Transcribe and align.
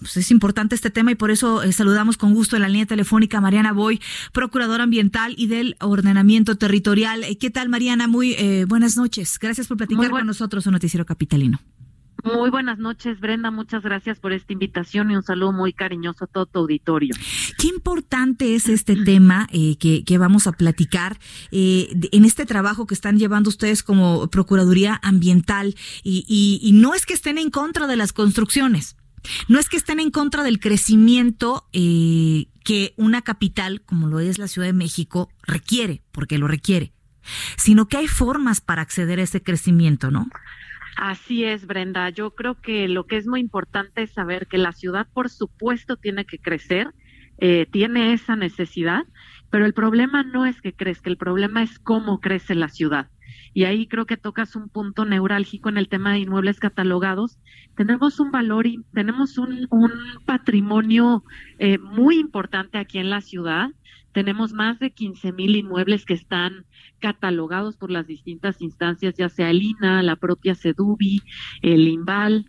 Pues 0.00 0.16
es 0.16 0.30
importante 0.30 0.74
este 0.74 0.90
tema 0.90 1.12
y 1.12 1.14
por 1.14 1.30
eso 1.30 1.62
eh, 1.62 1.72
saludamos 1.72 2.16
con 2.16 2.32
gusto 2.32 2.56
en 2.56 2.62
la 2.62 2.68
línea 2.68 2.86
telefónica 2.86 3.38
a 3.38 3.40
Mariana 3.42 3.72
Boy, 3.72 4.00
procuradora 4.32 4.84
ambiental 4.84 5.34
y 5.36 5.46
del 5.46 5.76
ordenamiento 5.80 6.56
territorial. 6.56 7.22
Eh, 7.24 7.36
¿Qué 7.36 7.50
tal, 7.50 7.68
Mariana? 7.68 8.08
Muy 8.08 8.32
eh, 8.32 8.64
buenas 8.66 8.96
noches. 8.96 9.38
Gracias 9.38 9.68
por 9.68 9.76
platicar 9.76 10.10
con 10.10 10.26
nosotros 10.26 10.66
en 10.66 10.72
Noticiero 10.72 11.04
Capitalino. 11.04 11.60
Muy 12.24 12.50
buenas 12.50 12.78
noches, 12.78 13.18
Brenda. 13.20 13.50
Muchas 13.50 13.82
gracias 13.82 14.18
por 14.18 14.32
esta 14.32 14.52
invitación 14.52 15.10
y 15.10 15.16
un 15.16 15.22
saludo 15.22 15.52
muy 15.52 15.72
cariñoso 15.72 16.24
a 16.24 16.26
todo 16.26 16.44
tu 16.44 16.58
auditorio. 16.60 17.14
Qué 17.58 17.68
importante 17.68 18.54
es 18.54 18.68
este 18.68 18.94
tema 18.94 19.46
que, 19.50 20.04
que, 20.04 20.18
vamos 20.18 20.46
a 20.46 20.52
platicar 20.52 21.18
en 21.50 22.24
este 22.26 22.44
trabajo 22.44 22.86
que 22.86 22.92
están 22.92 23.18
llevando 23.18 23.48
ustedes 23.48 23.82
como 23.82 24.28
Procuraduría 24.28 25.00
Ambiental. 25.02 25.74
Y, 26.02 26.26
y, 26.28 26.60
y 26.62 26.72
no 26.72 26.92
es 26.92 27.06
que 27.06 27.14
estén 27.14 27.38
en 27.38 27.48
contra 27.48 27.86
de 27.86 27.96
las 27.96 28.12
construcciones, 28.12 28.96
no 29.48 29.58
es 29.58 29.68
que 29.68 29.76
estén 29.76 30.00
en 30.00 30.10
contra 30.10 30.42
del 30.42 30.60
crecimiento 30.60 31.68
eh, 31.72 32.46
que 32.64 32.94
una 32.96 33.22
capital 33.22 33.82
como 33.82 34.08
lo 34.08 34.20
es 34.20 34.38
la 34.38 34.48
Ciudad 34.48 34.68
de 34.68 34.72
México 34.72 35.30
requiere, 35.42 36.02
porque 36.12 36.38
lo 36.38 36.48
requiere, 36.48 36.92
sino 37.56 37.86
que 37.86 37.96
hay 37.96 38.06
formas 38.06 38.60
para 38.60 38.82
acceder 38.82 39.18
a 39.18 39.22
ese 39.22 39.42
crecimiento, 39.42 40.10
¿no? 40.10 40.28
Así 40.96 41.44
es, 41.44 41.66
Brenda. 41.66 42.10
Yo 42.10 42.34
creo 42.34 42.60
que 42.60 42.88
lo 42.88 43.06
que 43.06 43.16
es 43.16 43.26
muy 43.26 43.40
importante 43.40 44.02
es 44.02 44.12
saber 44.12 44.46
que 44.46 44.58
la 44.58 44.72
ciudad, 44.72 45.06
por 45.12 45.30
supuesto, 45.30 45.96
tiene 45.96 46.24
que 46.26 46.38
crecer, 46.38 46.92
eh, 47.38 47.66
tiene 47.70 48.12
esa 48.12 48.36
necesidad, 48.36 49.04
pero 49.50 49.64
el 49.64 49.72
problema 49.72 50.22
no 50.22 50.46
es 50.46 50.60
que 50.60 50.74
crezca, 50.74 51.08
el 51.08 51.16
problema 51.16 51.62
es 51.62 51.78
cómo 51.78 52.20
crece 52.20 52.54
la 52.54 52.68
ciudad 52.68 53.08
y 53.52 53.64
ahí 53.64 53.86
creo 53.86 54.06
que 54.06 54.16
tocas 54.16 54.54
un 54.54 54.68
punto 54.68 55.04
neurálgico 55.04 55.68
en 55.68 55.76
el 55.76 55.88
tema 55.88 56.12
de 56.12 56.20
inmuebles 56.20 56.60
catalogados. 56.60 57.38
Tenemos 57.76 58.20
un 58.20 58.30
valor 58.30 58.66
y 58.66 58.80
tenemos 58.92 59.38
un, 59.38 59.66
un 59.70 59.90
patrimonio 60.24 61.24
eh, 61.58 61.78
muy 61.78 62.18
importante 62.18 62.78
aquí 62.78 62.98
en 62.98 63.10
la 63.10 63.20
ciudad. 63.20 63.70
Tenemos 64.12 64.52
más 64.52 64.78
de 64.78 64.90
15 64.90 65.32
mil 65.32 65.56
inmuebles 65.56 66.04
que 66.04 66.14
están 66.14 66.64
catalogados 67.00 67.76
por 67.76 67.90
las 67.90 68.06
distintas 68.06 68.60
instancias, 68.60 69.14
ya 69.16 69.28
sea 69.28 69.50
el 69.50 69.62
INA, 69.62 70.02
la 70.02 70.16
propia 70.16 70.54
CEDUBI, 70.54 71.22
el 71.62 71.88
INVAL, 71.88 72.46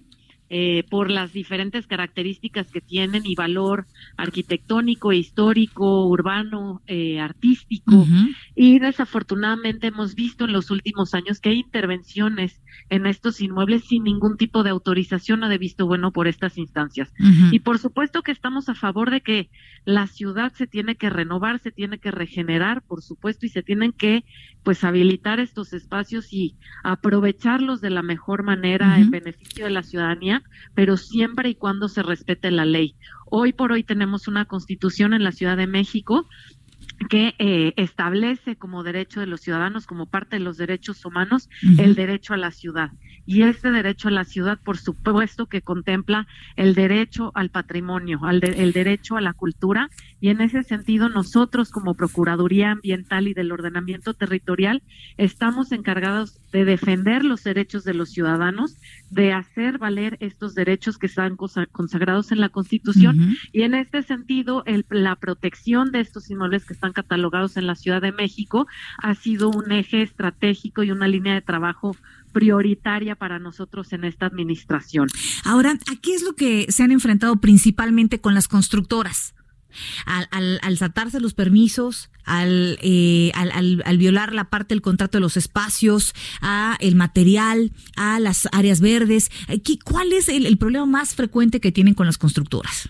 eh, 0.53 0.83
por 0.89 1.09
las 1.09 1.31
diferentes 1.31 1.87
características 1.87 2.69
que 2.69 2.81
tienen 2.81 3.25
y 3.25 3.35
valor 3.35 3.87
arquitectónico, 4.17 5.13
histórico, 5.13 6.05
urbano, 6.07 6.81
eh, 6.87 7.21
artístico. 7.21 8.05
Y 8.53 8.79
desafortunadamente 8.79 9.87
hemos 9.87 10.13
visto 10.13 10.43
en 10.43 10.51
los 10.51 10.69
últimos 10.69 11.13
años 11.13 11.39
que 11.39 11.51
hay 11.51 11.59
intervenciones 11.59 12.61
en 12.89 13.05
estos 13.05 13.41
inmuebles 13.41 13.85
sin 13.85 14.03
ningún 14.03 14.37
tipo 14.37 14.63
de 14.63 14.69
autorización 14.69 15.43
o 15.43 15.49
de 15.49 15.57
visto 15.57 15.87
bueno 15.87 16.11
por 16.11 16.27
estas 16.27 16.57
instancias. 16.57 17.13
Y 17.51 17.59
por 17.59 17.79
supuesto 17.79 18.21
que 18.21 18.31
estamos 18.31 18.69
a 18.69 18.75
favor 18.75 19.11
de 19.11 19.21
que 19.21 19.49
la 19.85 20.07
ciudad 20.07 20.53
se 20.53 20.67
tiene 20.67 20.95
que 20.95 21.09
renovar, 21.09 21.59
se 21.59 21.71
tiene 21.71 21.97
que 21.97 22.11
regenerar, 22.11 22.81
por 22.81 23.01
supuesto, 23.01 23.45
y 23.45 23.49
se 23.49 23.63
tienen 23.63 23.91
que 23.91 24.23
pues 24.63 24.83
habilitar 24.83 25.39
estos 25.39 25.73
espacios 25.73 26.31
y 26.31 26.55
aprovecharlos 26.83 27.81
de 27.81 27.89
la 27.89 28.03
mejor 28.03 28.43
manera 28.43 28.99
en 28.99 29.09
beneficio 29.09 29.65
de 29.65 29.71
la 29.71 29.83
ciudadanía 29.83 30.43
pero 30.73 30.97
siempre 30.97 31.49
y 31.49 31.55
cuando 31.55 31.87
se 31.87 32.03
respete 32.03 32.51
la 32.51 32.65
ley. 32.65 32.95
Hoy 33.25 33.53
por 33.53 33.71
hoy 33.71 33.83
tenemos 33.83 34.27
una 34.27 34.45
constitución 34.45 35.13
en 35.13 35.23
la 35.23 35.31
Ciudad 35.31 35.57
de 35.57 35.67
México 35.67 36.27
que 37.11 37.35
eh, 37.39 37.73
establece 37.75 38.55
como 38.55 38.83
derecho 38.83 39.19
de 39.19 39.25
los 39.25 39.41
ciudadanos, 39.41 39.85
como 39.85 40.05
parte 40.05 40.37
de 40.37 40.39
los 40.39 40.55
derechos 40.55 41.03
humanos, 41.03 41.49
el 41.77 41.93
derecho 41.93 42.33
a 42.33 42.37
la 42.37 42.51
ciudad. 42.51 42.91
Y 43.25 43.41
este 43.41 43.69
derecho 43.69 44.07
a 44.07 44.11
la 44.11 44.23
ciudad, 44.23 44.59
por 44.63 44.77
supuesto, 44.77 45.47
que 45.47 45.61
contempla 45.61 46.25
el 46.55 46.73
derecho 46.73 47.33
al 47.35 47.49
patrimonio, 47.49 48.21
al 48.23 48.41
el 48.41 48.71
derecho 48.71 49.17
a 49.17 49.21
la 49.21 49.33
cultura. 49.33 49.89
Y 50.21 50.29
en 50.29 50.39
ese 50.39 50.63
sentido, 50.63 51.09
nosotros 51.09 51.69
como 51.69 51.95
Procuraduría 51.95 52.71
Ambiental 52.71 53.27
y 53.27 53.33
del 53.33 53.51
Ordenamiento 53.51 54.13
Territorial 54.13 54.81
estamos 55.17 55.73
encargados 55.73 56.39
de 56.53 56.63
defender 56.63 57.25
los 57.25 57.43
derechos 57.43 57.83
de 57.83 57.93
los 57.93 58.11
ciudadanos, 58.11 58.77
de 59.09 59.33
hacer 59.33 59.79
valer 59.79 60.17
estos 60.21 60.55
derechos 60.55 60.97
que 60.97 61.07
están 61.07 61.35
consagrados 61.35 62.31
en 62.31 62.39
la 62.39 62.49
Constitución. 62.49 63.35
Y 63.51 63.63
en 63.63 63.73
este 63.73 64.01
sentido, 64.01 64.63
el, 64.65 64.85
la 64.89 65.17
protección 65.17 65.91
de 65.91 65.99
estos 65.99 66.29
inmuebles 66.29 66.65
que 66.65 66.73
están 66.73 66.93
catalogados 67.01 67.57
en 67.57 67.67
la 67.67 67.75
Ciudad 67.75 68.01
de 68.01 68.11
México 68.11 68.67
ha 68.97 69.15
sido 69.15 69.49
un 69.49 69.71
eje 69.71 70.01
estratégico 70.01 70.83
y 70.83 70.91
una 70.91 71.07
línea 71.07 71.33
de 71.33 71.41
trabajo 71.41 71.95
prioritaria 72.31 73.15
para 73.15 73.39
nosotros 73.39 73.91
en 73.93 74.03
esta 74.03 74.25
administración. 74.25 75.09
Ahora, 75.43 75.71
¿a 75.71 75.95
qué 76.01 76.13
es 76.13 76.23
lo 76.23 76.33
que 76.33 76.71
se 76.71 76.83
han 76.83 76.91
enfrentado 76.91 77.35
principalmente 77.37 78.21
con 78.21 78.33
las 78.33 78.47
constructoras? 78.47 79.33
Al, 80.05 80.27
al, 80.31 80.59
al 80.63 80.77
saltarse 80.77 81.21
los 81.21 81.33
permisos, 81.33 82.09
al, 82.25 82.77
eh, 82.81 83.31
al, 83.35 83.81
al, 83.85 83.97
violar 83.97 84.33
la 84.33 84.49
parte 84.49 84.73
del 84.73 84.81
contrato 84.81 85.17
de 85.17 85.21
los 85.21 85.37
espacios, 85.37 86.13
a 86.41 86.75
el 86.81 86.95
material, 86.95 87.71
a 87.95 88.19
las 88.19 88.49
áreas 88.51 88.81
verdes. 88.81 89.31
¿Cuál 89.85 90.11
es 90.11 90.27
el 90.27 90.57
problema 90.57 90.85
más 90.85 91.15
frecuente 91.15 91.61
que 91.61 91.71
tienen 91.71 91.93
con 91.93 92.05
las 92.05 92.17
constructoras? 92.17 92.89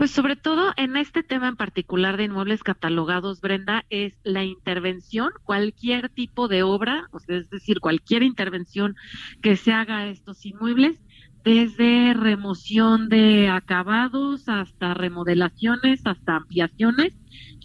Pues 0.00 0.12
sobre 0.12 0.34
todo 0.34 0.72
en 0.78 0.96
este 0.96 1.22
tema 1.22 1.46
en 1.48 1.56
particular 1.56 2.16
de 2.16 2.24
inmuebles 2.24 2.62
catalogados, 2.62 3.42
Brenda, 3.42 3.84
es 3.90 4.14
la 4.24 4.44
intervención, 4.44 5.28
cualquier 5.42 6.08
tipo 6.08 6.48
de 6.48 6.62
obra, 6.62 7.08
o 7.10 7.20
sea, 7.20 7.36
es 7.36 7.50
decir, 7.50 7.80
cualquier 7.80 8.22
intervención 8.22 8.96
que 9.42 9.56
se 9.56 9.74
haga 9.74 9.98
a 9.98 10.06
estos 10.08 10.46
inmuebles, 10.46 10.98
desde 11.44 12.14
remoción 12.14 13.10
de 13.10 13.50
acabados 13.50 14.48
hasta 14.48 14.94
remodelaciones, 14.94 16.00
hasta 16.06 16.36
ampliaciones, 16.36 17.12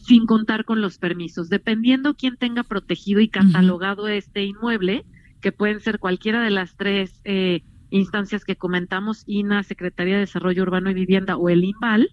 sin 0.05 0.25
contar 0.25 0.65
con 0.65 0.81
los 0.81 0.97
permisos. 0.97 1.47
Dependiendo 1.47 2.15
quién 2.15 2.35
tenga 2.35 2.63
protegido 2.63 3.21
y 3.21 3.29
catalogado 3.29 4.09
este 4.09 4.43
inmueble, 4.43 5.05
que 5.39 5.53
pueden 5.53 5.79
ser 5.79 5.99
cualquiera 5.99 6.43
de 6.43 6.49
las 6.49 6.75
tres 6.75 7.21
eh, 7.23 7.61
instancias 7.95 8.45
que 8.45 8.55
comentamos, 8.55 9.23
INA, 9.25 9.63
Secretaría 9.63 10.15
de 10.15 10.21
Desarrollo 10.21 10.63
Urbano 10.63 10.89
y 10.89 10.93
Vivienda 10.93 11.37
o 11.37 11.49
el 11.49 11.63
INVAL, 11.63 12.09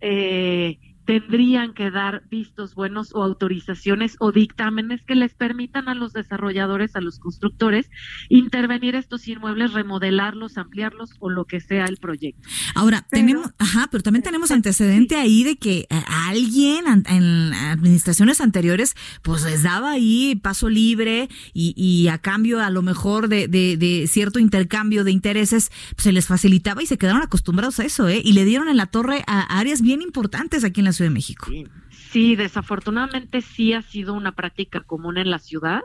eh, 0.00 0.78
tendrían 1.10 1.74
que 1.74 1.90
dar 1.90 2.22
vistos 2.30 2.76
buenos 2.76 3.12
o 3.16 3.24
autorizaciones 3.24 4.14
o 4.20 4.30
dictámenes 4.30 5.02
que 5.04 5.16
les 5.16 5.34
permitan 5.34 5.88
a 5.88 5.94
los 5.96 6.12
desarrolladores, 6.12 6.94
a 6.94 7.00
los 7.00 7.18
constructores, 7.18 7.90
intervenir 8.28 8.94
estos 8.94 9.26
inmuebles, 9.26 9.72
remodelarlos, 9.72 10.56
ampliarlos 10.56 11.16
o 11.18 11.28
lo 11.28 11.46
que 11.46 11.60
sea 11.60 11.86
el 11.86 11.96
proyecto. 11.96 12.48
Ahora, 12.76 13.04
tenemos, 13.10 13.50
ajá, 13.58 13.88
pero 13.90 14.04
también 14.04 14.22
tenemos 14.22 14.52
antecedente 14.52 15.16
ahí 15.16 15.42
de 15.42 15.56
que 15.56 15.88
alguien 16.28 16.84
en 16.86 17.54
administraciones 17.54 18.40
anteriores, 18.40 18.94
pues 19.22 19.42
les 19.42 19.64
daba 19.64 19.90
ahí 19.90 20.38
paso 20.40 20.68
libre 20.68 21.28
y, 21.52 21.74
y 21.76 22.06
a 22.06 22.18
cambio 22.18 22.60
a 22.60 22.70
lo 22.70 22.82
mejor 22.82 23.26
de, 23.26 23.48
de, 23.48 23.76
de 23.76 24.06
cierto 24.06 24.38
intercambio 24.38 25.02
de 25.02 25.10
intereses, 25.10 25.72
pues 25.96 26.04
se 26.04 26.12
les 26.12 26.28
facilitaba 26.28 26.84
y 26.84 26.86
se 26.86 26.98
quedaron 26.98 27.22
acostumbrados 27.22 27.80
a 27.80 27.84
eso, 27.84 28.08
¿eh? 28.08 28.22
Y 28.24 28.32
le 28.32 28.44
dieron 28.44 28.68
en 28.68 28.76
la 28.76 28.86
torre 28.86 29.24
a 29.26 29.58
áreas 29.58 29.82
bien 29.82 30.02
importantes 30.02 30.62
aquí 30.62 30.78
en 30.78 30.84
la 30.84 30.99
de 31.04 31.10
México. 31.10 31.46
Sí. 31.90 32.36
desafortunadamente 32.36 33.40
sí 33.40 33.72
ha 33.72 33.82
sido 33.82 34.14
una 34.14 34.32
práctica 34.32 34.80
común 34.80 35.18
en 35.18 35.30
la 35.30 35.38
ciudad 35.38 35.80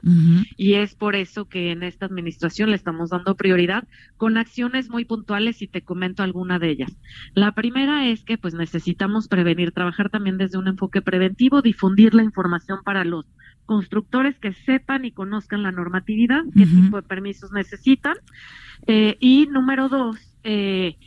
y 0.58 0.74
es 0.74 0.96
por 0.96 1.16
eso 1.16 1.46
que 1.46 1.72
en 1.72 1.84
esta 1.84 2.06
administración 2.06 2.70
le 2.72 2.76
estamos 2.76 3.10
dando 3.12 3.36
prioridad 3.36 3.88
con 4.18 4.38
acciones 4.38 4.90
muy 4.90 5.06
puntuales 5.06 5.62
y 5.62 5.68
te 5.68 5.84
comento 5.84 6.24
alguna 6.24 6.58
de 6.60 6.70
ellas. 6.70 6.98
La 7.34 7.54
primera 7.54 8.08
es 8.08 8.24
que 8.24 8.38
pues 8.38 8.54
necesitamos 8.54 9.28
prevenir, 9.28 9.72
trabajar 9.72 10.10
también 10.10 10.38
desde 10.38 10.58
un 10.58 10.68
enfoque 10.68 11.02
preventivo, 11.02 11.62
difundir 11.62 12.16
la 12.16 12.24
información 12.24 12.80
para 12.84 13.04
los 13.04 13.26
constructores 13.66 14.38
que 14.40 14.54
sepan 14.54 15.06
y 15.06 15.12
conozcan 15.12 15.64
la 15.64 15.72
normatividad, 15.72 16.44
qué 16.56 16.66
tipo 16.66 16.98
de 16.98 17.04
permisos 17.04 17.52
necesitan. 17.52 18.16
Eh, 18.88 19.18
y 19.20 19.48
número 19.48 19.90
dos, 19.90 20.18
eh, 20.44 20.98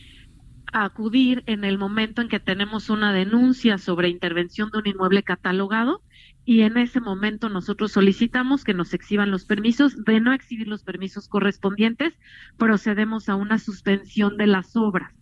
acudir 0.73 1.43
en 1.47 1.65
el 1.65 1.79
momento 1.79 2.23
en 2.23 2.29
que 2.29 2.41
tenemos 2.41 2.91
una 2.91 3.13
denuncia 3.13 3.79
sobre 3.79 4.09
intervención 4.09 4.71
de 4.71 4.79
un 4.79 4.87
inmueble 4.87 5.23
catalogado 5.23 6.03
y 6.45 6.63
en 6.63 6.79
ese 6.79 7.01
momento 7.01 7.49
nosotros 7.49 7.93
solicitamos 7.93 8.65
que 8.65 8.75
nos 8.75 8.95
exhiban 8.95 9.31
los 9.31 9.45
permisos. 9.45 10.03
De 10.05 10.21
no 10.21 10.33
exhibir 10.33 10.67
los 10.67 10.83
permisos 10.83 11.29
correspondientes, 11.29 12.15
procedemos 12.57 13.29
a 13.29 13.35
una 13.35 13.59
suspensión 13.59 14.37
de 14.37 14.47
las 14.47 14.75
obras 14.75 15.13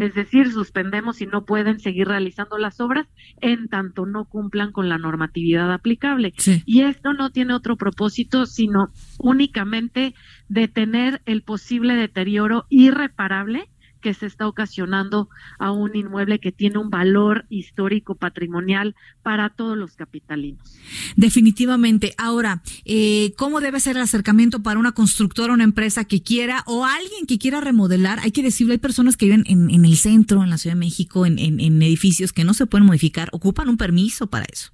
Es 0.00 0.14
decir, 0.14 0.50
suspendemos 0.50 1.20
y 1.20 1.26
no 1.26 1.44
pueden 1.44 1.80
seguir 1.80 2.08
realizando 2.08 2.58
las 2.58 2.80
obras 2.80 3.06
en 3.40 3.68
tanto 3.68 4.06
no 4.06 4.24
cumplan 4.24 4.72
con 4.72 4.88
la 4.88 4.98
normatividad 4.98 5.72
aplicable. 5.72 6.32
Y 6.64 6.82
esto 6.82 7.12
no 7.12 7.30
tiene 7.30 7.54
otro 7.54 7.76
propósito 7.76 8.46
sino 8.46 8.92
únicamente 9.18 10.14
detener 10.48 11.22
el 11.26 11.42
posible 11.42 11.94
deterioro 11.94 12.66
irreparable 12.68 13.68
que 14.00 14.14
se 14.14 14.26
está 14.26 14.46
ocasionando 14.46 15.28
a 15.58 15.72
un 15.72 15.94
inmueble 15.96 16.38
que 16.38 16.52
tiene 16.52 16.78
un 16.78 16.90
valor 16.90 17.46
histórico 17.48 18.14
patrimonial 18.14 18.94
para 19.22 19.50
todos 19.50 19.76
los 19.76 19.96
capitalinos. 19.96 20.78
Definitivamente. 21.16 22.14
Ahora, 22.16 22.62
eh, 22.84 23.32
¿cómo 23.36 23.60
debe 23.60 23.80
ser 23.80 23.96
el 23.96 24.02
acercamiento 24.02 24.62
para 24.62 24.78
una 24.78 24.92
constructora, 24.92 25.52
una 25.52 25.64
empresa 25.64 26.04
que 26.04 26.22
quiera 26.22 26.62
o 26.66 26.84
alguien 26.84 27.26
que 27.26 27.38
quiera 27.38 27.60
remodelar? 27.60 28.20
Hay 28.20 28.30
que 28.30 28.42
decirlo, 28.42 28.72
hay 28.72 28.78
personas 28.78 29.16
que 29.16 29.26
viven 29.26 29.44
en, 29.46 29.84
el 29.84 29.96
centro, 29.96 30.42
en 30.42 30.50
la 30.50 30.58
Ciudad 30.58 30.76
de 30.76 30.80
México, 30.80 31.26
en, 31.26 31.38
edificios 31.82 32.32
que 32.32 32.44
no 32.44 32.54
se 32.54 32.66
pueden 32.66 32.86
modificar, 32.86 33.28
ocupan 33.32 33.68
un 33.68 33.76
permiso 33.76 34.28
para 34.28 34.46
eso. 34.50 34.70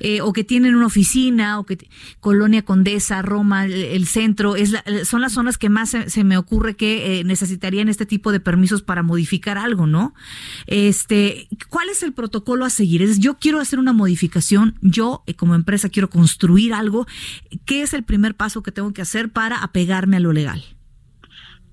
Eh, 0.00 0.20
o 0.20 0.32
que 0.32 0.44
tienen 0.44 0.74
una 0.74 0.86
oficina, 0.86 1.58
o 1.58 1.64
que 1.64 1.78
Colonia 2.20 2.62
Condesa, 2.62 3.22
Roma, 3.22 3.64
el, 3.66 4.06
centro, 4.06 4.54
son 5.04 5.20
las 5.20 5.32
zonas 5.32 5.56
que 5.58 5.68
más 5.68 5.90
se, 6.06 6.24
me 6.24 6.36
ocurre 6.36 6.76
que 6.76 7.20
eh, 7.20 7.24
necesitarían 7.24 7.88
este 7.88 8.06
tipo 8.06 8.32
de 8.32 8.39
permisos 8.40 8.82
para 8.82 9.02
modificar 9.02 9.58
algo, 9.58 9.86
¿no? 9.86 10.14
Este, 10.66 11.48
¿cuál 11.68 11.88
es 11.88 12.02
el 12.02 12.12
protocolo 12.12 12.64
a 12.64 12.70
seguir? 12.70 13.02
Es 13.02 13.18
yo 13.18 13.38
quiero 13.38 13.60
hacer 13.60 13.78
una 13.78 13.92
modificación, 13.92 14.76
yo 14.80 15.22
eh, 15.26 15.34
como 15.34 15.54
empresa 15.54 15.88
quiero 15.88 16.10
construir 16.10 16.74
algo, 16.74 17.06
¿qué 17.64 17.82
es 17.82 17.94
el 17.94 18.04
primer 18.04 18.34
paso 18.34 18.62
que 18.62 18.72
tengo 18.72 18.92
que 18.92 19.02
hacer 19.02 19.30
para 19.30 19.62
apegarme 19.62 20.16
a 20.16 20.20
lo 20.20 20.32
legal? 20.32 20.62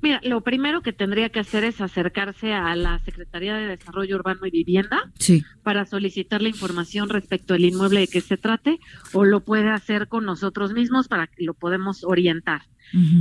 Mira, 0.02 0.22
lo 0.24 0.42
primero 0.42 0.82
que 0.82 0.94
tendría 0.94 1.30
que 1.30 1.40
hacer 1.40 1.64
es 1.64 1.82
acercarse 1.82 2.54
a 2.54 2.76
la 2.76 3.00
Secretaría 3.00 3.56
de 3.56 3.66
Desarrollo 3.66 4.16
Urbano 4.16 4.46
y 4.46 4.52
Vivienda 4.52 5.12
sí. 5.18 5.44
para 5.64 5.86
solicitar 5.86 6.42
la 6.42 6.50
información 6.50 7.10
respecto 7.10 7.56
al 7.56 7.66
inmueble 7.66 8.02
de 8.02 8.08
que 8.08 8.22
se 8.22 8.38
trate 8.38 8.80
o 9.14 9.26
lo 9.26 9.44
puede 9.44 9.70
hacer 9.70 10.08
con 10.08 10.24
nosotros 10.24 10.74
mismos 10.74 11.08
para 11.08 11.26
que 11.26 11.44
lo 11.44 11.56
podemos 11.56 12.04
orientar 12.04 12.62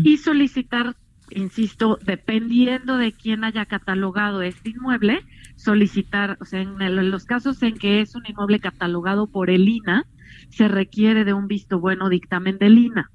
y 0.04 0.18
solicitar 0.18 0.96
insisto, 1.30 1.98
dependiendo 2.02 2.96
de 2.96 3.12
quién 3.12 3.44
haya 3.44 3.66
catalogado 3.66 4.42
este 4.42 4.70
inmueble, 4.70 5.24
solicitar, 5.56 6.36
o 6.40 6.44
sea, 6.44 6.60
en, 6.60 7.10
los 7.10 7.24
casos 7.24 7.62
en 7.62 7.76
que 7.76 8.00
es 8.00 8.14
un 8.14 8.22
inmueble 8.26 8.60
catalogado 8.60 9.26
por 9.26 9.50
el 9.50 9.68
INA, 9.68 10.06
se 10.50 10.68
requiere 10.68 11.24
de 11.24 11.32
un 11.32 11.46
visto 11.46 11.80
bueno 11.80 12.08
dictamen 12.08 12.58
del 12.58 12.78
INA. 12.78 13.10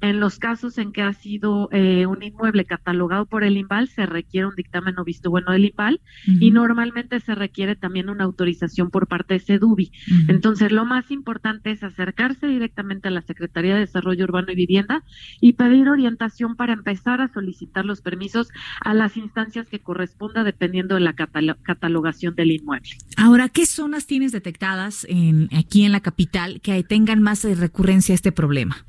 En 0.00 0.20
los 0.20 0.38
casos 0.38 0.78
en 0.78 0.92
que 0.92 1.02
ha 1.02 1.12
sido 1.12 1.68
eh, 1.72 2.06
un 2.06 2.22
inmueble 2.22 2.64
catalogado 2.64 3.26
por 3.26 3.44
el 3.44 3.56
INVAL, 3.56 3.88
se 3.88 4.06
requiere 4.06 4.46
un 4.46 4.54
dictamen 4.54 4.98
o 4.98 5.04
visto 5.04 5.30
bueno 5.30 5.52
del 5.52 5.64
INVAL 5.64 6.00
y 6.26 6.50
normalmente 6.50 7.20
se 7.20 7.34
requiere 7.34 7.76
también 7.76 8.08
una 8.08 8.24
autorización 8.24 8.90
por 8.90 9.06
parte 9.06 9.34
de 9.34 9.40
SEDUBI. 9.40 9.92
Entonces, 10.28 10.72
lo 10.72 10.84
más 10.84 11.10
importante 11.10 11.70
es 11.70 11.82
acercarse 11.82 12.46
directamente 12.46 13.08
a 13.08 13.10
la 13.10 13.22
Secretaría 13.22 13.74
de 13.74 13.80
Desarrollo 13.80 14.24
Urbano 14.24 14.52
y 14.52 14.56
Vivienda 14.56 15.02
y 15.40 15.54
pedir 15.54 15.88
orientación 15.88 16.56
para 16.56 16.72
empezar 16.72 17.20
a 17.20 17.32
solicitar 17.32 17.84
los 17.84 18.00
permisos 18.00 18.48
a 18.80 18.94
las 18.94 19.16
instancias 19.16 19.68
que 19.68 19.80
corresponda 19.80 20.44
dependiendo 20.44 20.94
de 20.94 21.00
la 21.00 21.14
catalogación 21.14 22.34
del 22.34 22.52
inmueble. 22.52 22.90
Ahora, 23.16 23.48
¿qué 23.48 23.66
zonas 23.66 24.06
tienes 24.06 24.32
detectadas 24.32 25.06
en, 25.08 25.48
aquí 25.54 25.84
en 25.84 25.92
la 25.92 26.00
capital 26.00 26.60
que 26.60 26.82
tengan 26.82 27.22
más 27.22 27.44
recurrencia 27.58 28.12
a 28.12 28.16
este 28.16 28.32
problema? 28.32 28.84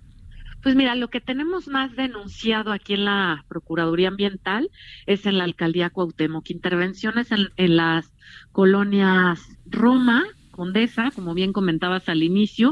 Pues 0.65 0.75
mira, 0.75 0.95
lo 0.95 1.09
que 1.11 1.21
tenemos 1.21 1.67
más 1.67 1.95
denunciado 1.95 2.71
aquí 2.71 2.95
en 2.95 3.05
la 3.05 3.45
Procuraduría 3.47 4.07
Ambiental 4.07 4.71
es 5.05 5.27
en 5.27 5.37
la 5.37 5.43
Alcaldía 5.43 5.91
Cuauhtémoc, 5.91 6.49
intervenciones 6.49 7.27
en, 7.31 7.75
las 7.75 8.11
colonias 8.51 9.47
Roma, 9.67 10.23
Condesa, 10.49 11.11
como 11.13 11.35
bien 11.35 11.53
comentabas 11.53 12.09
al 12.09 12.23
inicio. 12.23 12.71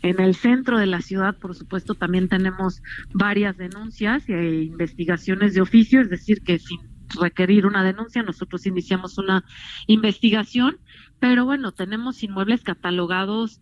En 0.00 0.22
el 0.22 0.34
centro 0.34 0.78
de 0.78 0.86
la 0.86 1.02
ciudad, 1.02 1.36
por 1.36 1.54
supuesto, 1.54 1.94
también 1.94 2.30
tenemos 2.30 2.80
varias 3.12 3.58
denuncias 3.58 4.26
e 4.30 4.62
investigaciones 4.62 5.52
de 5.52 5.60
oficio, 5.60 6.00
es 6.00 6.08
decir, 6.08 6.40
que 6.40 6.58
sin 6.58 6.80
requerir 7.20 7.66
una 7.66 7.84
denuncia, 7.84 8.22
nosotros 8.22 8.64
iniciamos 8.64 9.18
una 9.18 9.44
investigación, 9.86 10.78
pero 11.20 11.44
bueno, 11.44 11.72
tenemos 11.72 12.22
inmuebles 12.22 12.62
catalogados 12.62 13.60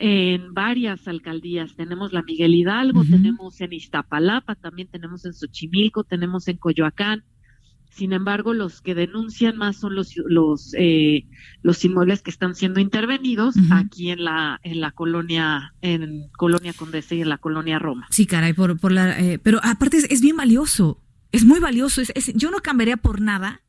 en 0.00 0.54
varias 0.54 1.06
alcaldías. 1.06 1.76
Tenemos 1.76 2.12
la 2.12 2.22
Miguel 2.22 2.54
Hidalgo, 2.54 3.04
tenemos 3.04 3.60
en 3.60 3.74
Iztapalapa, 3.74 4.54
también 4.54 4.88
tenemos 4.88 5.26
en 5.26 5.34
Xochimilco, 5.34 6.04
tenemos 6.04 6.48
en 6.48 6.56
Coyoacán. 6.56 7.22
Sin 7.90 8.14
embargo, 8.14 8.54
los 8.54 8.80
que 8.80 8.94
denuncian 8.94 9.58
más 9.58 9.76
son 9.76 9.94
los 9.94 10.14
los 10.16 10.74
eh, 10.78 11.26
los 11.62 11.84
inmuebles 11.84 12.22
que 12.22 12.30
están 12.30 12.54
siendo 12.54 12.80
intervenidos 12.80 13.56
aquí 13.72 14.10
en 14.10 14.24
la 14.24 14.58
en 14.62 14.80
la 14.80 14.92
colonia 14.92 15.74
en 15.82 16.30
colonia 16.30 16.72
Condesa 16.72 17.14
y 17.14 17.20
en 17.20 17.28
la 17.28 17.36
colonia 17.36 17.78
Roma. 17.78 18.06
Sí, 18.10 18.26
caray, 18.26 18.54
por 18.54 18.80
por 18.80 18.92
la 18.92 19.20
eh, 19.20 19.38
pero 19.38 19.60
aparte 19.62 19.98
es, 19.98 20.20
bien 20.22 20.36
valioso, 20.36 21.02
es 21.30 21.44
muy 21.44 21.60
valioso. 21.60 22.00
Es, 22.00 22.32
yo 22.34 22.50
no 22.50 22.58
cambiaría 22.60 22.96
por 22.96 23.20
nada, 23.20 23.60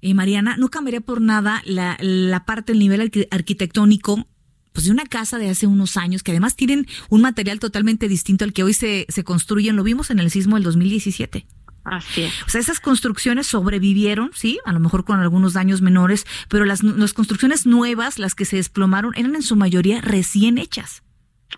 eh, 0.00 0.14
Mariana, 0.14 0.56
no 0.56 0.70
cambiaría 0.70 1.02
por 1.02 1.20
nada 1.20 1.62
la, 1.64 1.98
la 2.00 2.44
parte 2.46 2.72
del 2.72 2.80
nivel 2.80 3.12
arquitectónico 3.30 4.26
pues 4.72 4.86
de 4.86 4.92
una 4.92 5.04
casa 5.04 5.38
de 5.38 5.50
hace 5.50 5.66
unos 5.66 5.96
años 5.96 6.22
que 6.22 6.32
además 6.32 6.56
tienen 6.56 6.86
un 7.08 7.20
material 7.20 7.58
totalmente 7.58 8.08
distinto 8.08 8.44
al 8.44 8.52
que 8.52 8.62
hoy 8.62 8.74
se, 8.74 9.06
se 9.08 9.24
construyen. 9.24 9.76
Lo 9.76 9.82
vimos 9.82 10.10
en 10.10 10.18
el 10.18 10.30
sismo 10.30 10.56
del 10.56 10.64
2017. 10.64 11.46
Así 11.84 12.22
es. 12.22 12.42
O 12.46 12.48
sea, 12.48 12.60
esas 12.60 12.80
construcciones 12.80 13.46
sobrevivieron, 13.46 14.30
sí, 14.34 14.58
a 14.64 14.72
lo 14.72 14.80
mejor 14.80 15.04
con 15.04 15.18
algunos 15.18 15.52
daños 15.52 15.82
menores, 15.82 16.26
pero 16.48 16.64
las, 16.64 16.82
las 16.82 17.12
construcciones 17.12 17.66
nuevas, 17.66 18.18
las 18.18 18.34
que 18.34 18.44
se 18.44 18.56
desplomaron, 18.56 19.14
eran 19.16 19.34
en 19.34 19.42
su 19.42 19.56
mayoría 19.56 20.00
recién 20.00 20.58
hechas. 20.58 21.02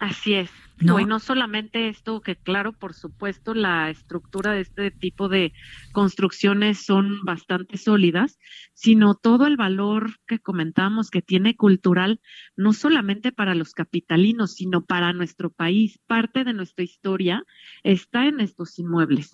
Así 0.00 0.34
es. 0.34 0.50
¿No? 0.84 1.00
Y 1.00 1.04
no 1.04 1.18
solamente 1.18 1.88
esto, 1.88 2.20
que 2.20 2.36
claro, 2.36 2.72
por 2.72 2.94
supuesto, 2.94 3.54
la 3.54 3.90
estructura 3.90 4.52
de 4.52 4.60
este 4.60 4.90
tipo 4.90 5.28
de 5.28 5.52
construcciones 5.92 6.84
son 6.84 7.24
bastante 7.24 7.78
sólidas, 7.78 8.38
sino 8.74 9.14
todo 9.14 9.46
el 9.46 9.56
valor 9.56 10.12
que 10.26 10.38
comentamos 10.38 11.10
que 11.10 11.22
tiene 11.22 11.56
cultural, 11.56 12.20
no 12.56 12.72
solamente 12.72 13.32
para 13.32 13.54
los 13.54 13.72
capitalinos, 13.72 14.52
sino 14.52 14.84
para 14.84 15.12
nuestro 15.12 15.50
país. 15.50 15.98
Parte 16.06 16.44
de 16.44 16.52
nuestra 16.52 16.84
historia 16.84 17.44
está 17.82 18.26
en 18.26 18.40
estos 18.40 18.78
inmuebles. 18.78 19.32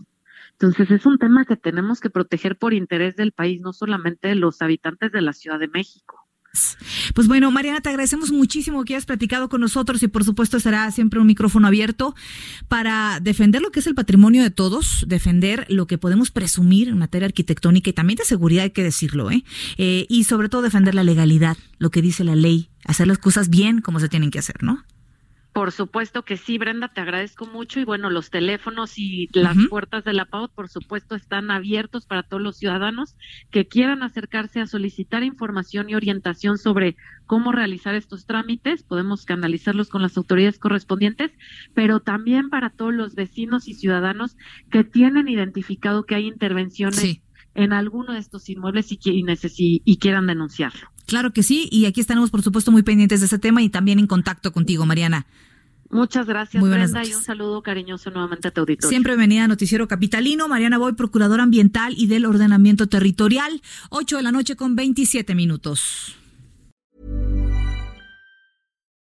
Entonces 0.52 0.90
es 0.90 1.06
un 1.06 1.18
tema 1.18 1.44
que 1.44 1.56
tenemos 1.56 2.00
que 2.00 2.10
proteger 2.10 2.56
por 2.56 2.74
interés 2.74 3.16
del 3.16 3.32
país, 3.32 3.60
no 3.60 3.72
solamente 3.72 4.28
de 4.28 4.34
los 4.34 4.62
habitantes 4.62 5.12
de 5.12 5.22
la 5.22 5.32
Ciudad 5.32 5.58
de 5.58 5.68
México. 5.68 6.29
Pues 7.14 7.28
bueno, 7.28 7.50
Mariana, 7.50 7.80
te 7.80 7.90
agradecemos 7.90 8.32
muchísimo 8.32 8.84
que 8.84 8.94
hayas 8.94 9.06
platicado 9.06 9.48
con 9.48 9.60
nosotros 9.60 10.02
y 10.02 10.08
por 10.08 10.24
supuesto 10.24 10.58
será 10.58 10.90
siempre 10.90 11.20
un 11.20 11.26
micrófono 11.26 11.68
abierto 11.68 12.14
para 12.68 13.20
defender 13.20 13.62
lo 13.62 13.70
que 13.70 13.80
es 13.80 13.86
el 13.86 13.94
patrimonio 13.94 14.42
de 14.42 14.50
todos, 14.50 15.04
defender 15.06 15.66
lo 15.68 15.86
que 15.86 15.98
podemos 15.98 16.30
presumir 16.30 16.88
en 16.88 16.98
materia 16.98 17.26
arquitectónica 17.26 17.90
y 17.90 17.92
también 17.92 18.16
de 18.16 18.24
seguridad, 18.24 18.64
hay 18.64 18.70
que 18.70 18.82
decirlo, 18.82 19.30
¿eh? 19.30 19.44
eh 19.78 20.06
y 20.08 20.24
sobre 20.24 20.48
todo 20.48 20.62
defender 20.62 20.94
la 20.94 21.04
legalidad, 21.04 21.56
lo 21.78 21.90
que 21.90 22.02
dice 22.02 22.24
la 22.24 22.34
ley, 22.34 22.70
hacer 22.84 23.06
las 23.06 23.18
cosas 23.18 23.48
bien 23.48 23.80
como 23.80 24.00
se 24.00 24.08
tienen 24.08 24.30
que 24.30 24.40
hacer, 24.40 24.62
¿no? 24.62 24.84
Por 25.60 25.72
supuesto 25.72 26.24
que 26.24 26.38
sí, 26.38 26.56
Brenda, 26.56 26.88
te 26.88 27.02
agradezco 27.02 27.44
mucho 27.44 27.80
y 27.80 27.84
bueno, 27.84 28.08
los 28.08 28.30
teléfonos 28.30 28.96
y 28.96 29.28
las 29.34 29.58
puertas 29.68 30.04
de 30.04 30.14
la 30.14 30.24
PAUD, 30.24 30.48
por 30.54 30.70
supuesto, 30.70 31.14
están 31.14 31.50
abiertos 31.50 32.06
para 32.06 32.22
todos 32.22 32.42
los 32.42 32.56
ciudadanos 32.56 33.14
que 33.50 33.68
quieran 33.68 34.02
acercarse 34.02 34.60
a 34.60 34.66
solicitar 34.66 35.22
información 35.22 35.90
y 35.90 35.94
orientación 35.94 36.56
sobre 36.56 36.96
cómo 37.26 37.52
realizar 37.52 37.94
estos 37.94 38.24
trámites. 38.24 38.84
Podemos 38.84 39.26
canalizarlos 39.26 39.90
con 39.90 40.00
las 40.00 40.16
autoridades 40.16 40.58
correspondientes, 40.58 41.30
pero 41.74 42.00
también 42.00 42.48
para 42.48 42.70
todos 42.70 42.94
los 42.94 43.14
vecinos 43.14 43.68
y 43.68 43.74
ciudadanos 43.74 44.38
que 44.70 44.82
tienen 44.82 45.28
identificado 45.28 46.04
que 46.04 46.14
hay 46.14 46.26
intervenciones. 46.26 47.20
en 47.52 47.72
alguno 47.74 48.14
de 48.14 48.20
estos 48.20 48.48
inmuebles 48.48 48.92
y, 48.92 48.98
y, 49.04 49.82
y 49.84 49.96
quieran 49.98 50.26
denunciarlo. 50.26 50.88
Claro 51.06 51.32
que 51.32 51.42
sí, 51.42 51.68
y 51.72 51.86
aquí 51.86 52.00
estaremos, 52.00 52.30
por 52.30 52.40
supuesto, 52.42 52.70
muy 52.70 52.84
pendientes 52.84 53.18
de 53.20 53.26
ese 53.26 53.40
tema 53.40 53.60
y 53.60 53.68
también 53.68 53.98
en 53.98 54.06
contacto 54.06 54.52
contigo, 54.52 54.86
Mariana. 54.86 55.26
Muchas 55.90 56.26
gracias, 56.26 56.60
Muy 56.60 56.70
Brenda, 56.70 57.04
y 57.04 57.12
un 57.12 57.22
saludo 57.22 57.62
cariñoso 57.62 58.10
nuevamente 58.10 58.46
a 58.48 58.50
tu 58.52 58.60
auditorio. 58.60 58.88
Siempre 58.88 59.12
bienvenida 59.12 59.44
a 59.44 59.48
Noticiero 59.48 59.88
Capitalino. 59.88 60.46
Mariana 60.46 60.78
Boy, 60.78 60.92
Procuradora 60.92 61.42
Ambiental 61.42 61.94
y 61.96 62.06
del 62.06 62.26
Ordenamiento 62.26 62.88
Territorial. 62.88 63.60
8 63.90 64.18
de 64.18 64.22
la 64.22 64.30
noche 64.30 64.54
con 64.54 64.76
27 64.76 65.34
minutos. 65.34 66.16